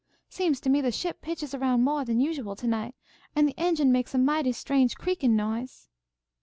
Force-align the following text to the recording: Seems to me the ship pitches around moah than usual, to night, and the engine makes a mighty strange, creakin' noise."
Seems 0.29 0.59
to 0.61 0.69
me 0.71 0.81
the 0.81 0.91
ship 0.91 1.21
pitches 1.21 1.53
around 1.53 1.83
moah 1.83 2.03
than 2.05 2.19
usual, 2.19 2.55
to 2.55 2.65
night, 2.65 2.95
and 3.35 3.47
the 3.47 3.53
engine 3.59 3.91
makes 3.91 4.15
a 4.15 4.17
mighty 4.17 4.51
strange, 4.51 4.95
creakin' 4.95 5.35
noise." 5.35 5.89